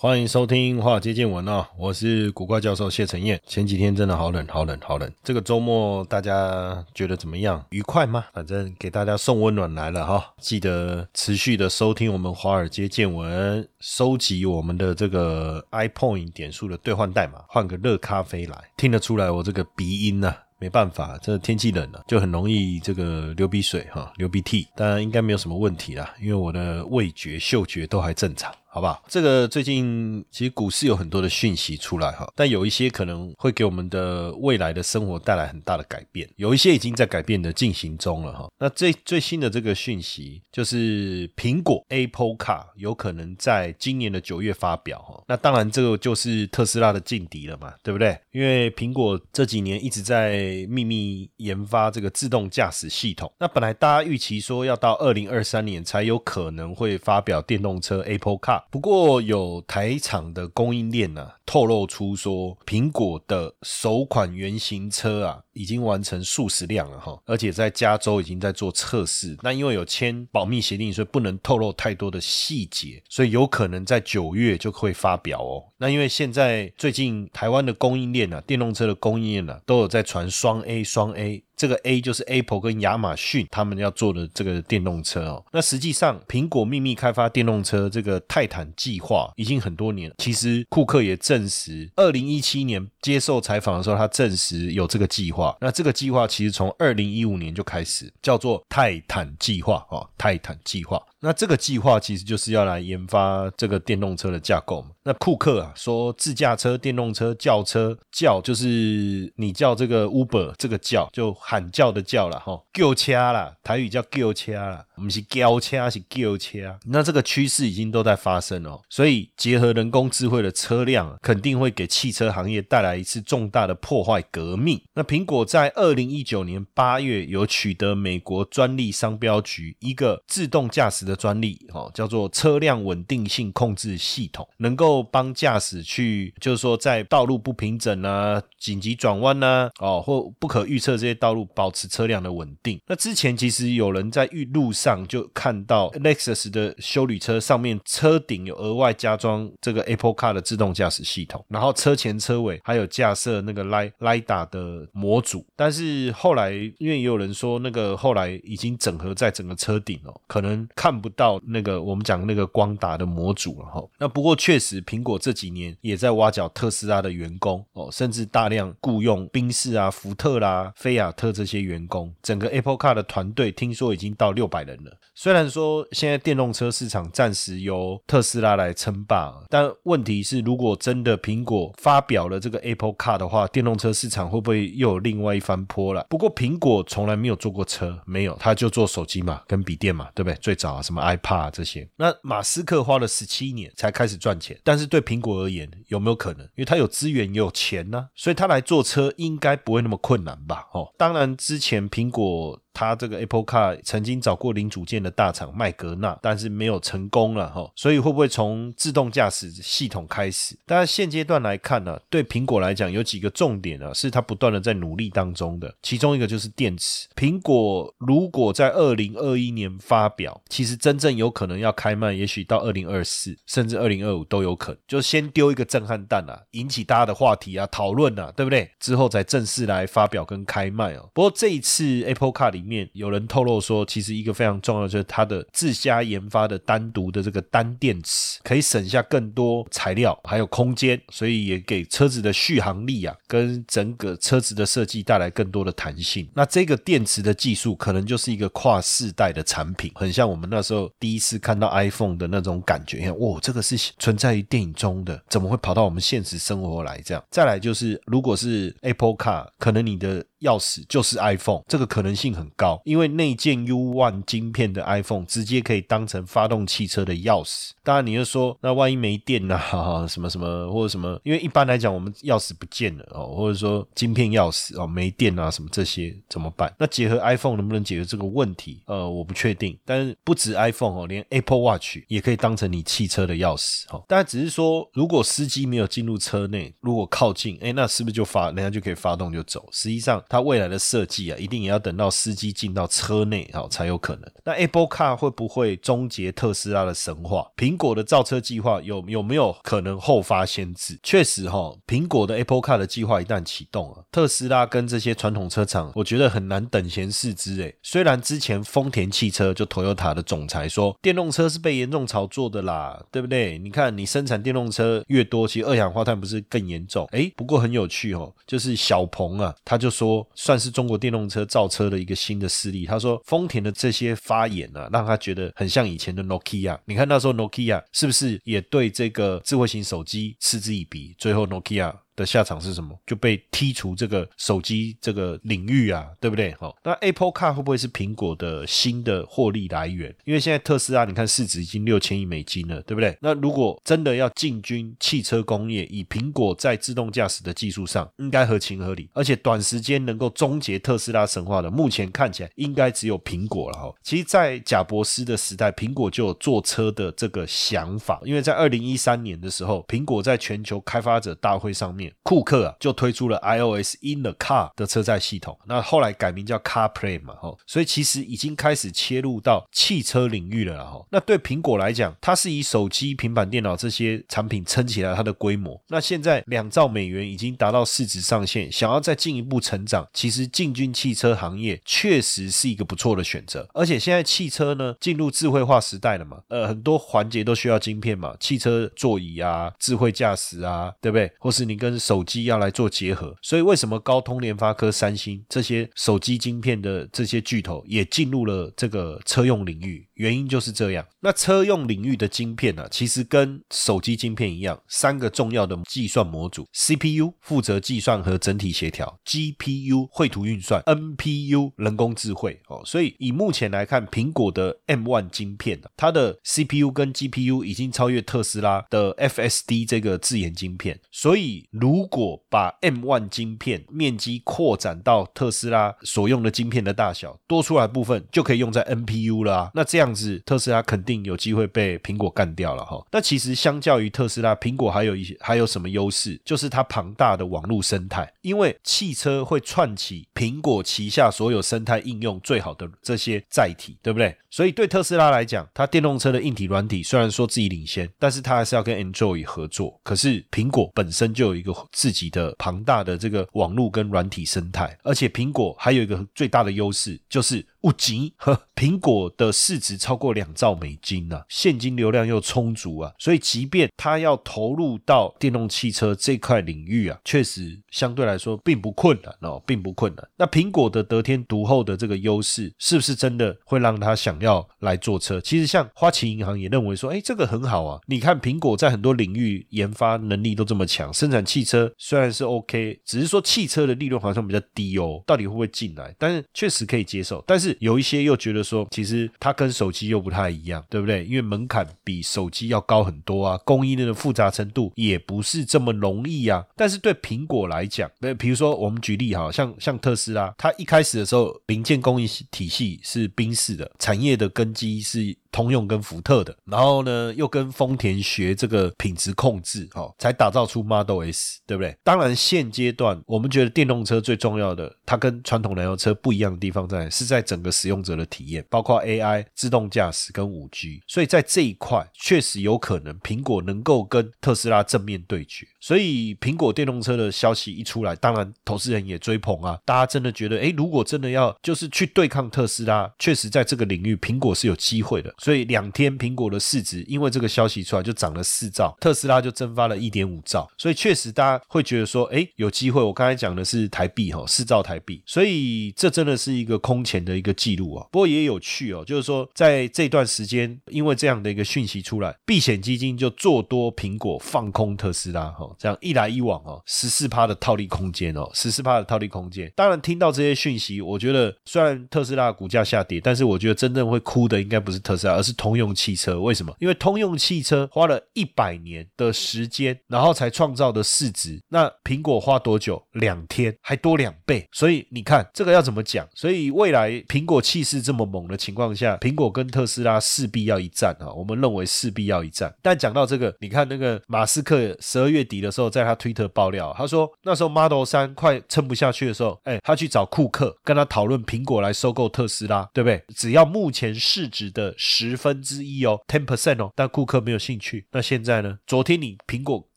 [0.00, 3.40] 欢迎收听《华尔街见闻》啊，我是古怪教授谢承彦。
[3.48, 5.12] 前几天真的好冷，好冷，好冷。
[5.24, 7.66] 这个周末大家觉得怎么样？
[7.70, 8.24] 愉快吗？
[8.32, 10.32] 反正给大家送温暖来了哈。
[10.38, 18.56] 记得持续的收听我们《华尔街见闻》，收集我们的这个 iPoint 点数的兑换代码，换个热咖啡来。
[18.76, 20.32] 听得出来我这个鼻音呐。
[20.60, 24.66] 没办法，这天气冷了，就很容易这个流鼻水哈，流鼻涕。
[24.74, 29.02] 当然应该没有什么问题啦，因为我的味觉、嗅觉都还正常，好不好？
[29.08, 38.48] 这个最近其实股市有很多的讯息出来哈，但有一些可能会给我们的未来的生活带来很大的改变，有一些已经在改变的进行中了哈。
[38.56, 45.20] 那最最新的这个讯息就是苹果 Apple Car 有可能在今年的九月发表哈。
[45.26, 48.16] 那当然这个就是特斯拉的劲敌了嘛，对不对？
[48.30, 69.36] 因为苹果这几年一直在秘密研发这个自动驾驶系统，那本来大家预期说要到二零二三年才有可能会发表电动车 Apple Car，不过有台厂的供应链呢透露出说，苹果的首款原型车啊已经完成数十辆了哈，而且在加州已经在做测试。
[69.42, 75.64] 那因为有签保密协定，所以不能透露太多的细节，所以有可能在九月就会发表哦。
[75.78, 80.28] 那因为现在最近台湾的供应链啊，电动车的供应链呢都有在传。
[80.28, 85.44] 双 A 双 A，这个 A 就是 Apple 跟亚马逊他们要做的这个电动车哦。
[85.52, 90.14] 那实际上，苹果秘密开发电动车这个泰坦计划已经很多年了。
[90.18, 95.56] 其实库克也正证实，二零一七年接受采访的时候，他证实有这个计划。
[95.60, 101.00] 那这个计划其实从二零一五年就开始，叫做泰坦计划啊，泰坦计划。
[101.20, 104.90] 那这个计划其实就是要来研发这个电动车的架构嘛。
[105.02, 116.78] 那库克啊说，自驾车、电动车、轿车叫就是你叫这个 Uber 这个叫就喊叫的叫了哈，叫车啦，台语叫叫车啦，我们是叫车是叫车。
[116.84, 124.80] 那这个趋势已经都在发生哦，所以结合人工智慧的车辆，肯定会给汽车行业带来一次重大的破坏革命。
[124.94, 131.07] 那苹果在二零一九年八月有取得美国专利商标局一个自动驾驶。
[131.08, 142.78] 的专利哦，叫做车辆稳定性控制系统，能够帮驾驶去，就是说在道路不平整啊、紧急转弯呐，哦或不可预测这些道路，保持车辆的稳定。
[142.86, 155.46] 那之前其实有人在预路上就看到 Lexus 的修理车上面车顶有额外加装这个 Apple Car 的自动驾驶系统，然后车前车尾还有架设那个 Li Lida 的模组。
[155.56, 160.97] 但是后来因为也有人说那个后来已经整合在整个车顶哦，可能看。
[161.00, 174.96] 不到那个我们讲那个光达的模组了哈，那不过确实苹果这几年也在挖角特斯拉的员工哦，甚至大量雇佣宾士啊、福特啦、菲亚特这些员工，整个 Apple Car 的团队听说已经到六百人了。
[175.14, 186.06] 虽然说现在电动车市场暂时由特斯拉来称霸，但问题是如果真的苹果发表了这个 Apple Car 的话，电动车市场会不会又有另外一番波了？
[186.08, 190.36] 不过苹果从来没有做过车，没有，他就做手机嘛，跟笔电嘛，对不对？
[190.40, 190.68] 最早。
[190.88, 191.86] 什么 iPad 这些？
[191.96, 196.42] 那马斯克花了十七年才开始赚钱，但是对苹果而言有没有可能？
[196.54, 200.66] 因为他有资源也有钱呢，所以他来做车应该不会那么困难吧？
[200.72, 202.58] 哦，当然之前苹果。
[202.78, 207.68] 他这个 Apple Car 曾经找过零组件的大厂麦格纳，但是没有成功了哈。
[207.74, 210.56] 所以会不会从自动驾驶系统开始？
[210.64, 215.74] 但是现阶段来看呢，对苹果来讲有几个重点啊，是它不断的在努力当中的。
[215.82, 217.08] 其中一个就是电池。
[217.16, 224.80] 苹果如果在二零二一年发表，其实真正有可能要开卖，也许到二零二四甚至二零二五都有可能。
[224.86, 228.70] 就先丢一个震撼弹啊，引起大家的话题啊、讨论啊，对不对？
[228.78, 231.10] 之后再正式来发表跟开卖哦。
[231.12, 232.67] 不过这一次 Apple Car 里。
[232.68, 246.28] 面有人透露说，其实一个非常重要的就是它的自家研发的单独的这个单电池，可以省下更多材料还有空间，所以也给车子的续航力啊，跟整个车子的设计带来更多的弹性。
[246.34, 252.98] 那这个电池的技术可能就是一个跨世代的产品，很像我们那时候第一次看到 iPhone 的那种感觉。
[252.98, 257.00] 你看，哇，这个是存在于电影中的，怎么会跑到我们现实生活来？
[257.04, 260.24] 这样，再来就是，如果是 Apple Car，可能你的。
[260.42, 267.70] 钥匙就是 iPhone，这个可能性很高，因为内建 U1 晶片的 iPhone 直接可以当成发动汽车的钥匙。
[267.84, 269.56] 当然，你就说那万一没电呢？
[269.56, 271.18] 哈哈，什么什么或者什么？
[271.22, 276.74] 因为一般来讲，我们钥匙不见了哦，或者说晶片钥匙哦没电啊，什么这些怎么办？
[276.78, 278.82] 那结合 iPhone 能不能解决这个问题？
[278.86, 279.78] 呃，我不确定。
[279.84, 284.04] 但是不止 iPhone 哦，连 Apple Watch 也可以当成你汽车的钥匙哦。
[284.08, 289.66] 但只是说，如果司机没有进入车内，如果靠近，哎，那是不是就发，人家就可以发动就走？
[289.70, 290.18] 实际上。
[290.28, 294.30] 它未来的设计啊，一定也要等到司机进到车内哦才有可能。
[294.44, 297.50] 那 Apple Car 会不会终结特斯拉的神话？
[297.56, 300.98] 苹果的造车计划有有没有可能后发先至？
[301.02, 307.76] 确实哈，苹果的 Apple Car 的计划一旦启动啊，特斯拉跟这些传统车厂，我觉得很难等闲视之诶。
[307.82, 313.58] 虽然之前丰田汽车就 Toyota 的总裁说，电动车是被严重炒作的啦，对不对？
[313.58, 317.06] 你看你生产电动车越多，其实二氧化碳不是更严重？
[317.12, 320.26] 诶，不过很有趣哦，就是小鹏啊，他就说。
[320.34, 322.86] 算是中国电动车造车的一个新的势力。
[322.86, 326.78] 他说，丰田的这些发言呢，让他觉得很像以前的 Nokia。
[326.84, 331.14] 你看那时候 Nokia 是不是也对这个智慧型手机嗤之以鼻？
[331.18, 331.94] 最后 Nokia。
[332.18, 332.98] 的下场是什么？
[333.06, 336.52] 就被剔除这个手机这个领域啊，对不对？
[336.58, 340.12] 好，那 Apple Car 会不会是苹果的新的获利来源？
[340.24, 343.16] 因为现在特斯拉，你看市值已经六千亿美金了，对不对？
[343.20, 353.94] 那如果真的要进军汽车工业，以苹果在自动驾驶的技术上，应该合情合理，而且短时间能够终结特斯拉神话的，目前看起来应该只有苹果了哈。
[354.02, 362.07] 其实，在贾伯斯的时代，苹果就有坐车的这个想法，因为在二零一三年的时候，苹果在全球开发者大会上面。
[362.22, 371.06] 库克啊，就推出了 iOS in the car 的车载系统，那后来改名叫 CarPlay 嘛，吼，所以其实已经开始切入到汽车领域了，吼。
[371.10, 375.80] 那对苹果来讲，它是以手机、平板电脑这些产品撑起来它的规模。
[375.88, 383.68] 那现在两兆美元已经达到市值上限，想要再进一步成长，其实进军汽车行业确实是一个不错的选择。
[383.74, 391.30] 而且现在汽车呢进入智慧化时代了嘛，呃，很多环节都需要晶片嘛，汽车座椅啊、智慧驾驶啊，对不对？
[391.38, 400.06] 或是你跟手机要来做结合，所以为什么高通、联发科、三星这些手机晶片的这些巨头也进入了这个车用领域？
[400.14, 401.06] 原因就是这样。
[401.20, 412.60] 那车用领域的晶片呢，其实跟手机晶片一样，三个重要的计算模组：CPU 负责计算和整体协调，GPU 绘图运算，NPU 人工智慧。
[412.68, 420.98] 哦，所以以目前来看，苹果的 M1 晶片它的 CPU 跟 GPU 已经超越特斯拉的 FSD 这个自研晶片。
[421.12, 429.70] 所以如如果把 M1 晶片面积扩展到特斯拉所用的晶片的大小，多出来部分就可以用在 NPU 了啊。
[429.72, 433.02] 那这样子，特斯拉肯定有机会被苹果干掉了哈。
[433.10, 436.38] 那其实相较于特斯拉，苹果还有一些还有什么优势？
[436.44, 444.36] 就是它庞大的网络生态，因为汽车会串起苹果旗下所有生态应用最好的这些载体，对不对？
[444.50, 449.98] 所以对特斯拉来讲，它电动车的硬体软体虽然说自己领先，但是它还是要跟 Android 合作。
[450.02, 451.67] 可是苹果本身就有一个。
[451.92, 457.64] 自己的庞大的这个网络跟软体生态，而且苹果还有一个最大的优势就是。
[457.82, 470.28] 五级，呵苹果的市值超过两兆美金啊，现金流量又充足啊，所以即便它要投入到电动汽车这块领域啊，确实相对来说并不困难哦，并不困难。
[470.36, 475.40] 那苹果的得天独厚的这个优势，是不是真的会让他想要来做车？
[475.40, 478.00] 其实像花旗银行也认为说，哎，这个很好啊。
[478.06, 486.12] 你看苹果在很多领域研发能力都这么强，生产汽车虽然是 OK，只是说汽车的利润好像比较低哦，到底会不会进来？
[486.18, 487.67] 但是确实可以接受，但是。
[487.80, 491.24] 有一些又觉得说，其实它跟手机又不太一样，对不对？
[491.24, 496.64] 因为门槛比手机要高很多啊，供应链的复杂程度也不是这么容易啊。
[496.76, 505.36] 但是对苹果来讲，那比如说我们举例哈，像像特斯拉，它一开始的时候零件供应体系是宾士的，产业的根基是。
[505.50, 511.96] 通用跟福特的，然后呢，又跟丰田学这个品质控制，哦，才打造出 Model S，对不对？
[512.04, 521.02] 当然，现阶段我们觉得电动车最重要的，它跟传统燃油车不一样的地方在，是在整个使用者的体验，包括 AI、自动驾驶跟五 G。
[521.06, 525.66] 所以在这一块，确实有可能苹果能够跟特斯拉正面对决。
[525.80, 529.78] 所以苹果电动车的消息一出来，当然投资人也追捧啊。
[529.84, 535.32] 大家真的觉得，哎，如果真的要就是去对抗特斯拉，确实在这个领域苹果是有机会的。
[535.38, 540.68] 所以两天苹果的市值因为这个消息出来就涨了四兆，特斯拉就蒸发了一点五兆。
[540.76, 543.02] 所以确实大家会觉得说，哎，有机会。
[543.02, 545.22] 我刚才讲的是台币哈，四兆台币。
[545.24, 548.06] 所以这真的是一个空前的一个记录啊。
[548.10, 555.67] 不过也有趣哦，就是说在这段时间，因为这样的一个讯息出来，避险基金就做多苹果，放空特斯拉哈。
[555.78, 559.70] 这样一来一往哦，十四趴的套利空间哦，十四趴的套利空间。
[559.74, 566.40] 当然听到这些讯息，我觉得虽然特斯拉股价下跌，但是我觉得真正会哭的应该不是特斯拉，而是通用汽车。
[566.40, 566.74] 为什么？
[566.78, 573.02] 因为通用汽车花了一百年的时间，然后才创造的市值，那苹果花多久？
[573.12, 574.66] 两天还多两倍。
[574.72, 576.26] 所以你看这个要怎么讲？
[576.34, 581.28] 所以未来苹果气势这么猛的情况下，苹果跟特斯拉势必要一战啊！
[581.32, 582.74] 我们认为势必要一战。
[582.82, 585.57] 但讲到这个，你看那个马斯克十二月底。
[585.60, 593.22] 的时候，在他推特爆料，他说那时候 Model 三快撑不下去的时候，哎，他去找库克跟他讨论苹果来收购特斯拉，对不对？
[593.34, 598.06] 只要目前市值的十分之一哦，ten percent 哦，但库克没有兴趣。
[598.12, 598.78] 那现在呢？
[598.86, 599.88] 昨天你苹果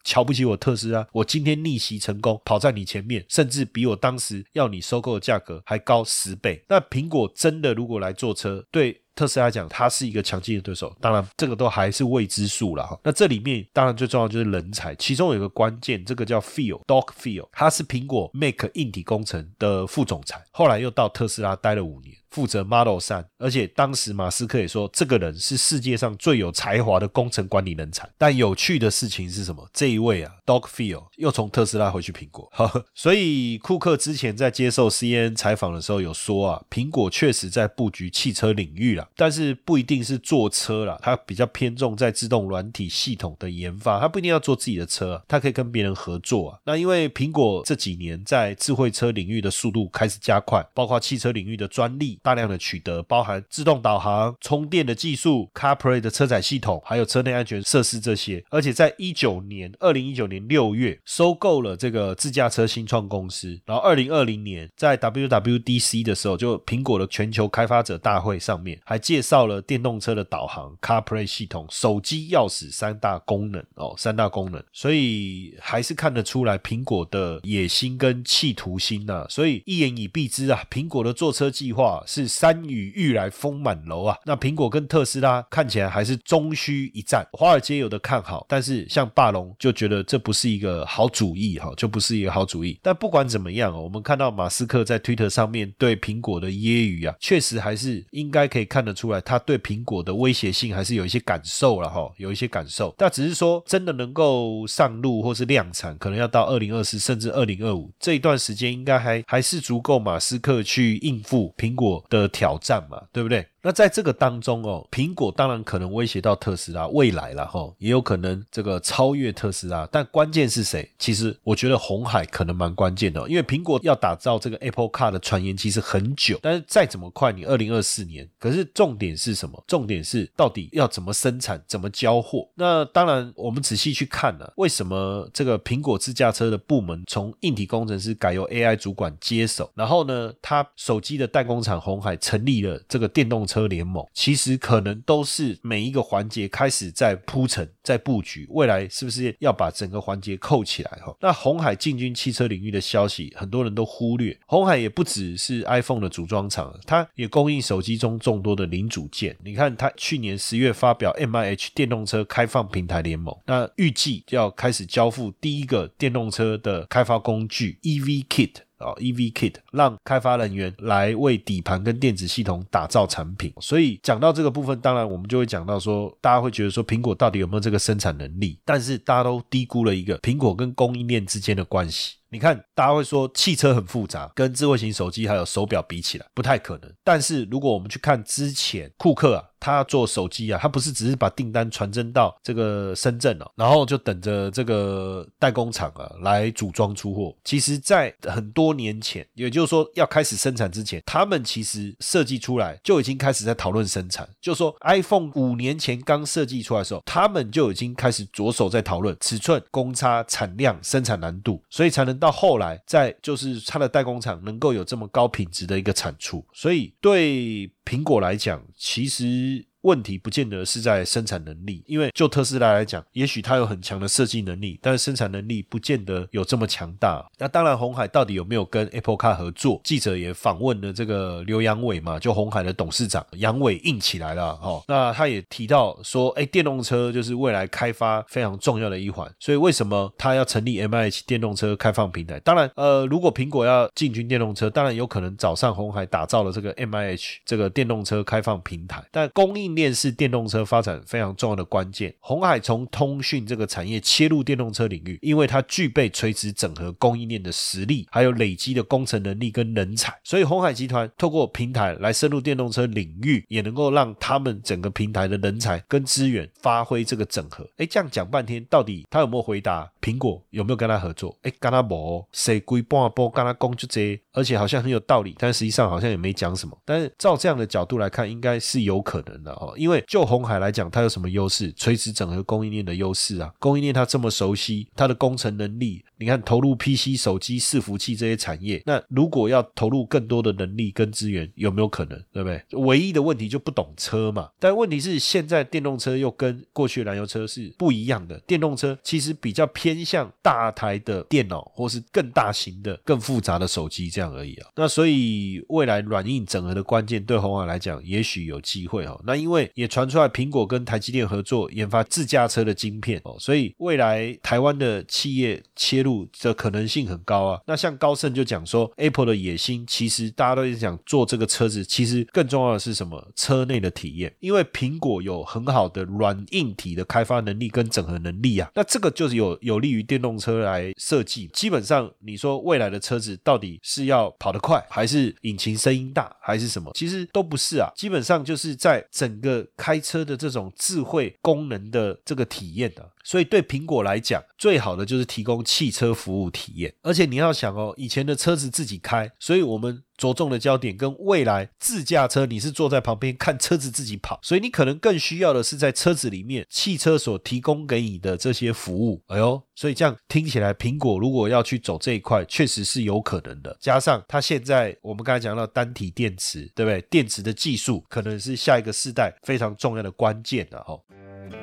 [0.03, 6.63] 瞧不起我特斯拉，我今天逆袭成功，跑在你前面，甚至比我当时要你收购的价格还高十倍。
[6.69, 9.00] 那苹果真的如果来做车，对？
[9.15, 12.99] 特斯拉讲，它是一个强劲的对手，当然这个都还是未知数了哈。
[13.03, 22.15] 那这里面当然最重要就是人才，其中有一个关键，这个叫 Phil Doc Phil，他是苹果 Make 硬体工程的副总裁，后来又到特斯拉待了五年。
[22.31, 28.09] 负责 Model 三，而且当时马斯克也说，这个人是世界上最有才华的工程管理人才。
[28.17, 29.69] 但有趣的事情是什么？
[29.73, 32.49] 这一位啊，Doug Field 又从特斯拉回去苹果。
[32.95, 46.59] 所以库克之前在接受 CNN 采访的时候有说啊，苹果确实在布局汽车领域了，但是不一定是做车了，它比较偏重在自动软体系统的研发，它不一定要做自己的车，它可以跟别人合作啊。
[46.63, 52.19] 那因为苹果这几年在智慧车领域的速度开始加快，包括汽车领域的专利。
[52.21, 58.43] 大量的取得，包含自动导航、充电的技术、CarPlay 的车载系统，还有车内安全设施这些。
[58.49, 63.59] 而且在一九年，二零一九年六月收购了这个自驾车新创公司。
[63.65, 74.63] 然后二零二零年在 WWDC 的时候，就苹果的全球开发者大会上面，还介绍了电动车的导航、CarPlay 系统、手机钥匙三大功能哦，三大功能。
[74.71, 79.25] 所以还是看得出来苹果的野心跟企图心呐。
[79.29, 82.03] 所以一言以蔽之啊，苹果的坐车计划。
[82.11, 84.17] 是山雨欲来风满楼啊！
[84.25, 87.25] 那苹果跟特斯拉看起来还是终须一战。
[87.31, 92.77] 华尔街有的看好，但是像霸龙就觉得这不是一个好主意哈，就不是一个好主意。
[92.83, 102.93] 但不管怎么样我们看到马斯克在推特上面对苹果的揶揄啊，确实还是应该可以看得出来，他对苹果的威胁性还是有一些感受了哈，有一些感受。
[102.97, 112.00] 但只是说真的能够上路或是量产，可能要到二零二四甚至二零二五这一段时间，应该还还是足够马斯克去应付苹果。
[112.09, 113.45] 的挑战嘛，对不对？
[113.63, 119.87] 那在这个当中哦，苹果当然可能威胁到特斯拉未来了哈，也有可能这个超越特斯拉。
[119.91, 120.89] 但关键是谁？
[120.97, 128.27] 其实我觉得红海可能蛮关键的，因为苹果要打造这个 Apple Car 的传言其实很久，但是再怎么快，你二零二四年。
[128.39, 129.63] 可是重点是什么？
[129.67, 132.49] 重点是到底要怎么生产，怎么交货？
[132.55, 139.69] 那当然，我们仔细去看呢，为什么这个苹果自驾车的部门从硬体工程师改由 AI 主管接手？
[139.75, 143.45] 然后呢，他手机的代工厂红海成立了这个电动。
[143.51, 150.91] 车联盟其实可能都是每一个环节开始在铺陈、在布局，未来是不是要把整个环节扣起来？
[151.05, 154.37] 哈，那红海进军汽车领域的消息，很多人都忽略。
[154.45, 159.35] 红海也不只是 iPhone 的组装厂，它也供应手机中众多的零组件。
[159.43, 168.53] 你看，它去年十月发表 MIH 电动车开放平台联盟，那预计要开始交付第一个电动车的开发工具 EV Kit。
[168.81, 178.59] 啊，EV Kit 让开发人员来为底盘跟电子系统打造产品，所以讲到这个部分，当然我们就会讲到说，大家会觉得说苹果到底有没有这个生产能力？
[178.65, 182.15] 但是大家都低估了一个苹果跟供应链之间的关系。
[182.31, 186.89] 你看，大家会说汽车很复杂，跟智慧型手机还有手表比起来，不太可能。
[187.03, 189.43] 但是如果我们去看之前库克啊。
[189.63, 197.37] 他做手机啊，他不是只是把订单传真到这个深圳哦，然后就等着这个代工厂啊来组装出货。
[197.43, 204.27] 其实，在很多年前，也就是说要开始生产之前，他们其实设计出来就已经开始在讨论生产。
[204.41, 216.45] 就说 iPhone 五年前刚设计出来的时候，他们就已经开始着手在讨论尺寸、公差、产量、生产难度，所以才能到后来，在就是它的代工厂能够有这么高品质的一个产出。
[216.53, 217.69] 所以对。
[217.83, 227.25] 苹果来讲，其实问题不见得是在生产能力，因为就特斯拉来讲，也许它有很强的设计能力，但是生产能力不见得有这么强大。
[227.37, 229.81] 那当然，红海到底有没有跟 Apple Car 合作？
[229.83, 234.83] 记者也访问了这个刘阳伟嘛，就红海的董事长杨伟硬起来了哦。
[234.87, 242.39] 那他也提到说，哎，电动车就是未来开发非常重要的一环，所以为什么他要成立 M I H 电动车开放平台？
[242.41, 252.13] 当然，呃，如果苹果要进军电动车，当然有可能找上红海打造了这个 M I H 这个电动车开放平台，但供应链是电动车发展非常重要的关键。
[252.19, 267.67] 红海从通讯这个产业切入电动车领域，因为它具备垂直整合供应链的实力，还有累积的工程能力跟人才，所以红海集团透过平台来深入电动车领域，也能够让他们整个平台的人才跟资源发挥这个整合。
[267.77, 271.37] 哎，这样讲半天，到底他有没有回答苹果有没有跟他合作？
[271.43, 276.77] 哎，跟他没，谁归半波跟他攻就这，而且好像很有道理，但实际上好像也没讲什么。
[276.85, 279.73] 但是照这样的角度来看，应该是有可能的哦。
[279.77, 281.71] 因为就红海来讲，它有什么优势？
[281.73, 292.21] 垂直整合供应链的优势啊，供应链它这么熟悉，它的工程能力，你看投入 PC、手机、伺服器这些产业，那如果要投入更多的能力跟资源，有没有可能？
[292.33, 292.61] 对不对？
[292.79, 294.49] 唯一的问题就不懂车嘛。
[294.59, 298.39] 但问题是，现在电动车又跟过去燃油车是不一样的。
[298.47, 304.69] 电动车其实比较偏向大台的电脑，或是更大型的、更复杂的手机这样而已啊。
[304.75, 309.21] 那所以未来软硬整合的关键，对红海来讲，也许有机会哦。
[309.25, 317.59] 那因因为也传出来，苹果跟台积电合作研发自驾车的晶片哦，所以未来台湾的企业切入的可能性很高啊。
[317.67, 323.21] 那像高盛就讲说，Apple 的野心其实大家都在讲做这个车子，其实更重要的是什么？
[323.35, 328.71] 车内的体验，因为苹果有很好的软硬体的开发能力跟整合能力啊。
[328.73, 331.49] 那这个就是有有利于电动车来设计。
[331.51, 336.89] 基本上你说未来的车子到底是要跑得快，还是引擎声音大，还是什么？
[336.95, 337.91] 其实都不是啊。
[337.97, 343.11] 基本上就是在整个开车的这种智慧功能的这个体验的。
[343.23, 346.93] 所以对苹果来讲，最好的就是提供汽车服务体验。
[347.01, 359.23] 而且你要想哦，以前的车子自己开，所以我们着重的焦点跟未来自驾车，你是坐在旁边看车子自己跑，所以你可能更需要的是在车子里面汽车所提供给你的这些服务。
[359.29, 363.75] 哎呦，所以这样听起来，苹果如果要去走这一块，确实是有可能的。
[363.79, 367.01] 加上它现在我们刚才讲到单体电池，对不对？
[367.09, 370.95] 电池的技术可能是下一个世代非常重要的关键的哈。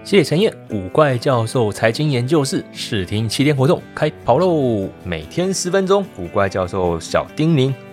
[0.03, 4.90] 谢谢陈燕，古怪教授财经研究室试听七天活动开跑喽！
[5.05, 7.73] 每天十分钟，古怪教授小叮咛。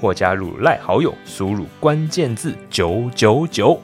[0.00, 3.78] 或加入赖好友，输入关键字九九九。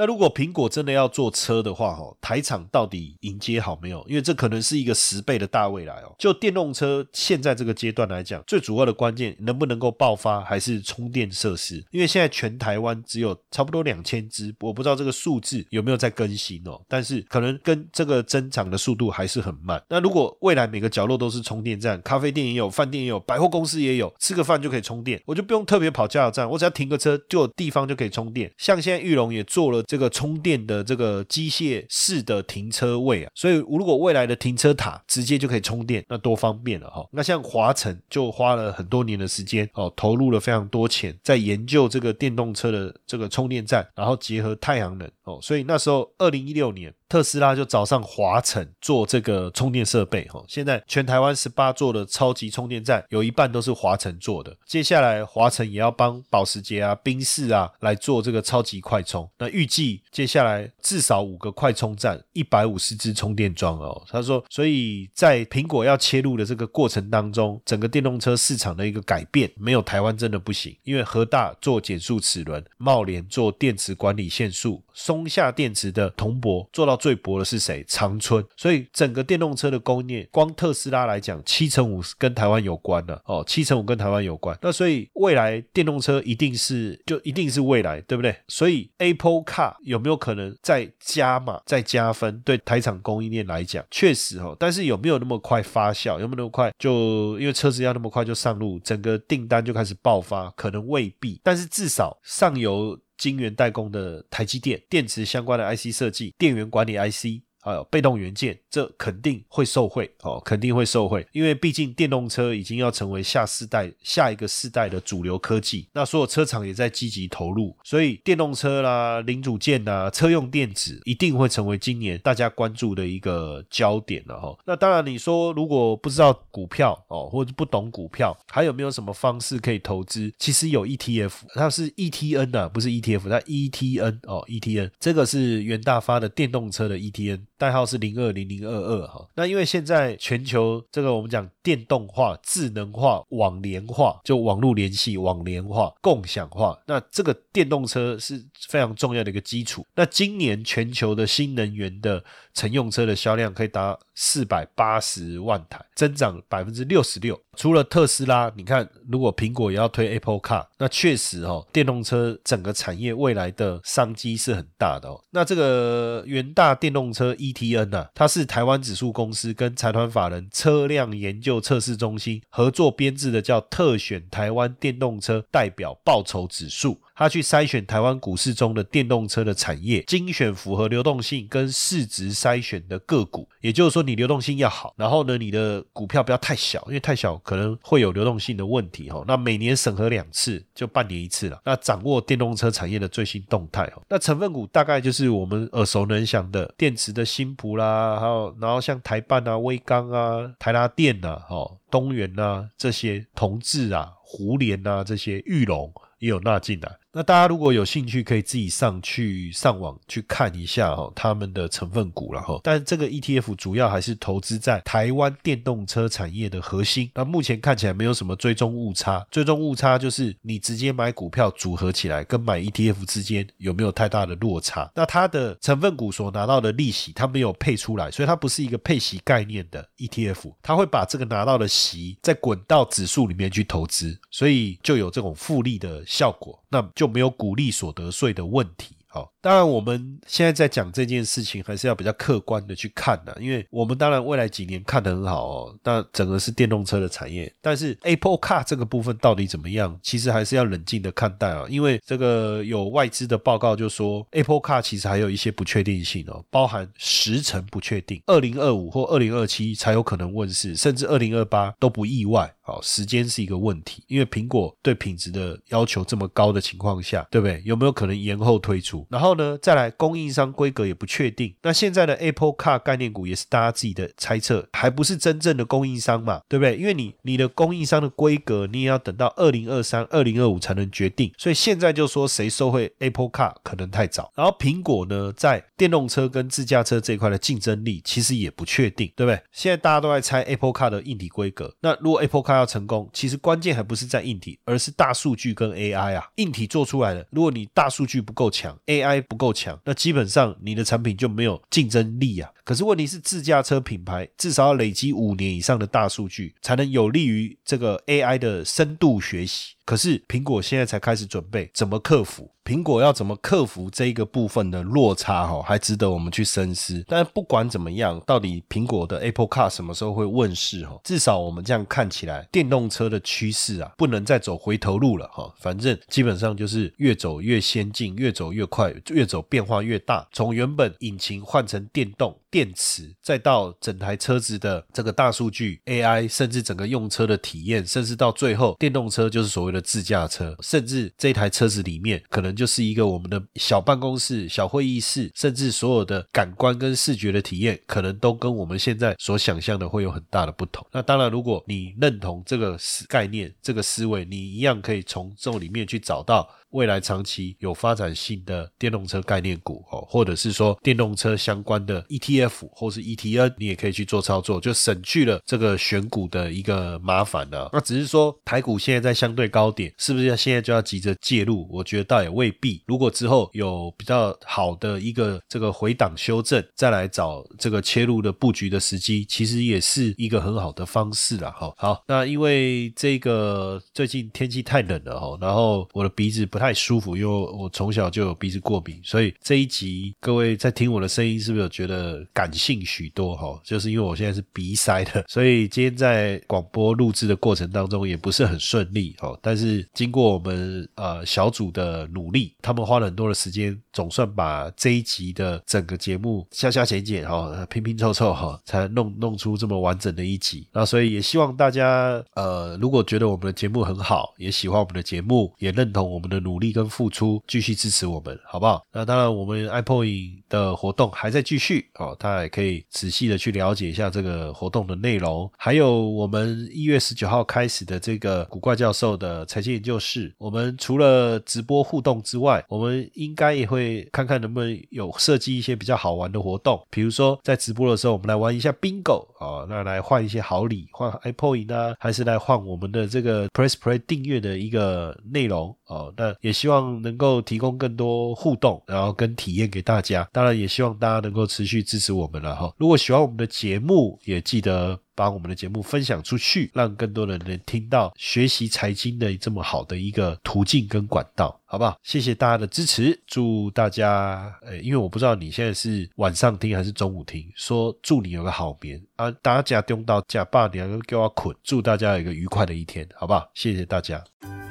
[0.00, 4.02] 那如果苹果真的要做车的话，哈，台厂到底迎接好没有？
[4.08, 6.14] 因为这可能是一个十倍的大未来哦。
[6.18, 11.84] 就电动车现在这个阶段来讲，最主要的关键能不能够爆发，还是充电设施。
[11.90, 16.80] 因为现在全台湾只有差不多两千只，我不知道这个数字有没有在更新哦。
[16.88, 19.82] 但是可能跟这个增长的速度还是很慢。
[19.90, 28.50] 那如果未来每个角落都是充电站，咖啡店也有，饭店也有，百货公司也有，吃个饭就可以充电，我就不用特别跑加油站，我只要停个车就有地方就可以充电。
[28.56, 29.84] 像现在玉龙也做了。
[29.90, 37.04] 这个充电的这个机械式的停车位啊，所以如果未来的停车塔直接就可以充电，那多方便了哈。
[37.10, 46.94] 那像华晨就花了很多年的时间哦，投入了非常多钱在研究这个电动车的这个充电站，然后结合太阳能哦，所以那时候二零一六年。
[47.10, 54.56] 特斯拉就找上华晨做这个充电设备，哈，现在全台湾十八座的超级充电站有一半都是华晨做的。
[54.64, 59.28] 接下来华晨也要帮保时捷啊、宾士啊来做这个超级快充。
[59.38, 64.00] 那预计接下来至少五个快充站，一百五十支充电桩哦。
[64.08, 70.76] 他说，所以在苹果要切入的这个过程当中，整个电动车市场的一个改变，没有台湾真的不行。
[70.84, 76.99] 因为和大做减速齿轮，茂联做电池管理线束，松下电池的铜箔做到。
[77.00, 77.84] 最薄的是谁？
[77.88, 78.44] 长春。
[78.56, 84.56] 所以整个电动车的供应链，光特斯拉来讲，七成五跟台湾有关的哦，七成五跟台湾有关。
[84.60, 88.36] 那所以未来电动车一定是就一定是未来，对不对？
[88.46, 92.40] 所以 Apple Car 有没有可能再加码、再加分？
[92.44, 94.54] 对台厂供应链来讲，确实哦。
[94.60, 96.20] 但是有没有那么快发酵？
[96.20, 96.70] 有没有那么快？
[96.78, 101.40] 就因为车子要那么快就上路，整个订单就开始爆发，可能未必。
[101.42, 102.98] 但是至少上游。
[103.20, 107.44] 晶圆代工的台积电，电池相关的 IC 设计，电源管理 IC。
[107.60, 124.56] 还有被动元件，这肯定会受惠哦，肯定会受惠，因为毕竟电动车已经要成为下世代、下一个世代的主流科技，那所有车厂也在积极投入，所以电动车啦、零组件呐、车用电子一定会成为今年大家关注的一个焦点了哈。
[124.64, 130.32] 那当然，你说如果不知道股票哦，或者不懂股票，还有没有什么方式可以投资？
[130.38, 139.28] 其实有 ETF，它是 ETN 啊，不是 ETF，它 ETN 哦，ETN 这个是元大发的电动车的 ETN，代号是零二零零二二哈。
[139.34, 149.86] 那因为现在全球这个我们讲电动化、智能化、网联化，就网络联系、网联化、共享化，那这个电动车是非常重要的一个基础。
[149.94, 157.38] 那今年全球的新能源的乘用车的销量可以达四百八十万台，增长百分之六十六。
[157.56, 165.20] 除了特斯拉，你看，如果苹果也要推 Apple Car，那确实哦，电动车整个产业未来的商机是很大的哦。
[165.30, 176.98] 那这个元大电动车 ETN 啊，它是台湾指数公司跟财团法人车辆研究测试中心合作编制的，叫特选台湾电动车代表报酬指数。
[177.20, 183.46] 他去筛选台湾股市中的电动车的产业，精选符合流动性跟市值筛选的个股。
[183.60, 189.22] 也就是说，你流动性要好，然后呢，你的股票不要太小，因为太小可能会有流动性的问题哈。
[189.28, 191.60] 那每年审核两次，就半年一次了。
[191.62, 194.00] 那掌握电动车产业的最新动态哈。
[194.08, 206.90] 那成分股大概就是我们耳熟能详的电池的新普啦，还有然后像台办啊、威刚啊、台拉电呐、哈东元啊这些，同志啊、胡联啊这些，玉龙也有纳进来。
[207.12, 212.60] 那大家如果有兴趣，可以自己上去上网去看一下哈，他们的成分股了哈。
[212.62, 217.10] 但这个 ETF 主要还是投资在台湾电动车产业的核心。
[217.16, 224.88] 那目前看起来没有什么追踪误差，追踪误差就是你直接买股票组合起来，跟买 ETF 之间有没有太大的落差。
[224.94, 236.56] 那它的成分股所拿到的利息，它没有配出来，所以它不是一个配息概念的 ETF，它会把这个拿到的息再滚到指数里面去投资，所以就有这种复利的效果。
[236.72, 238.94] 那就没有鼓励所得税的问题。
[239.12, 245.78] 好，当然我们现在在讲这件事情，还是要比较客观的去看的，因为我们当然未来几年看得很好哦。
[245.82, 251.66] 那整个是电动车的产业，但是 Apple Car 这个部分到底怎么样，其实还是要冷静的看待啊。
[251.68, 262.54] 因为这个有外资的报告就说，Apple Car 其实还有一些不确定性哦，包含时程不确定，二零二五或二零二七才有可能问世，甚至二零二八都不意外。
[262.62, 267.60] 好，时间是一个问题，因为苹果对品质的要求这么高的情况下，对不对？
[267.64, 268.99] 有没有可能延后推出？
[269.08, 271.54] 然后呢，再来供应商规格也不确定。
[271.62, 276.76] 那现在的 Apple Car 概念股也是大家自己的猜测，还不是真正的供应商嘛，对不对？
[276.76, 281.32] 因为你你的供应商的规格，你也要等到二零二三、二零二五才能决定。
[281.38, 284.32] 所以现在就说谁收回 Apple Car 可能太早。
[284.34, 289.40] 然后苹果呢，在电动车跟自驾车这一块的竞争力其实也不确定，对不对？
[289.52, 291.74] 现在大家都在猜 Apple Car 的硬体规格。
[291.80, 296.26] 那如果 Apple Car 要成功，其实关键还不是在硬体，而是大数据跟 AI 啊。
[296.36, 302.50] 硬体做出来了，如果你大数据不够强，AI 不够强，那基本上你的产品就没有竞争力啊。
[302.64, 309.74] 可是问题是，自驾车品牌至少要累积五年以上的大数据，才能有利于这个 AI 的深度学习。
[309.84, 317.04] 可是苹果现在才开始准备怎么克服，苹果要怎么克服这一个部分的落差哈，还值得我们去深思。
[317.08, 320.96] 但不管怎么样，到底苹果的 Apple Car 什么时候会问世哈？
[321.02, 325.52] 至少我们这样看起来，电动车的趋势啊，不能再走回头路了哈。
[325.58, 330.28] 反正基本上就是越走越先进，越走越快，越走变化越大。
[330.30, 332.38] 从原本引擎换成电动。
[332.50, 350.86] 电池，再到整台车子的这个大数据 AI，甚至整个用车的体验，甚至到最后电动车就是所谓的自驾车，甚至这台车子里面可能就是一个我们的小办公室、小会议室，甚至所有的感官跟视觉的体验，可能都跟我们现在所想象的会有很大的不同。
[350.92, 352.76] 那当然，如果你认同这个
[353.08, 356.48] 概念、这个思维，你一样可以从这里面去找到。
[356.70, 367.68] 未来长期有发展性的电动车概念股哦，或者是说电动车相关的 ETF 或是 ETN，你也可以去做操作，就省去了这个选股的一个麻烦了。
[367.72, 371.66] 那只是说台股现在在相对高点，是不是要现在就要急着介入？
[371.70, 372.80] 我觉得倒也未必。
[372.86, 381.72] 如果之后有比较好的一个这个回档修正，再来找这个切入的布局的时机，其实也是一个很好的方式了哈。
[381.76, 386.59] 好，那因为这个最近天气太冷了哈，然后我的鼻子不。
[386.60, 393.34] 太舒服，因为我从小就有鼻子过敏，所以这一集各位在听我的声音，是不是有觉得感性许多？
[393.34, 399.16] 哈，就是因为我现在是鼻塞的，所以今天在广播录制的过程当中也不是很顺利。
[399.20, 410.66] 哦，但是经过我们呃小组的努力，他们花了很多的时间，总算把这一集的整个节目下下剪剪哈，拼拼凑凑哈，才弄弄出这么完整的一集。
[410.72, 418.84] 那所以也希望大家呃，如果觉得我们的节目很好，也喜欢我们的节目，也认同我们的努努力跟付出，继续支持我们，好不好？
[418.92, 425.48] 那当然，我们 iPoint 的活动还在继续哦，大家也可以仔细的去了解一下这个活动的内容。
[425.56, 446.12] 还有我们一月十九号开始的这个古怪教授的财经研究室，我们除了直播互动之外，我们应该也会看看能不能有设计一些比较好玩的活动，比如说在直播的时候，我们来玩一下 Bingo 啊，那来换一些好礼，换 iPoint 呢，还是来换我们的这个 Press Play 订阅的一个内容哦。
[446.16, 450.26] 那也希望能够提供更多互动，然后跟体验给大家。
[450.32, 452.72] 当然，也希望大家能够持续支持我们了哈。
[452.78, 461.98] 如果喜欢我们的节目，也记得把我们的节目分享出去，让更多人能听到学习财经的这么好的一个途径跟管道，好不好？
[462.02, 473.50] 谢谢大家的支持，祝大家，呃，因为我不知道你现在是晚上听还是中午听，说祝你有个好眠啊，大家加中到假八点给我捆，祝大家有一个愉快的一天，好不好？
[473.54, 474.22] 谢谢大家。